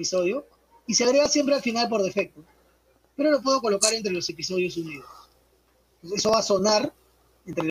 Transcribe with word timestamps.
episodio 0.00 0.46
y 0.86 0.94
se 0.94 1.04
agrega 1.04 1.28
siempre 1.28 1.54
al 1.54 1.60
final 1.60 1.88
por 1.88 2.02
defecto. 2.02 2.42
Pero 3.16 3.30
lo 3.30 3.42
puedo 3.42 3.60
colocar 3.60 3.92
entre 3.92 4.12
los 4.12 4.28
episodios 4.30 4.76
unidos. 4.78 5.06
Eso 6.02 6.30
va 6.30 6.38
a 6.38 6.42
sonar 6.42 6.92